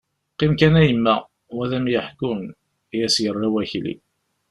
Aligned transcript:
-Qqim 0.35 0.53
kan 0.59 0.73
a 0.81 0.83
yemma, 0.87 1.15
wa 1.55 1.61
ad 1.65 1.71
am-yeḥkun! 1.77 2.41
I 2.95 2.97
as-yerra 3.05 3.47
Wakli. 3.53 3.93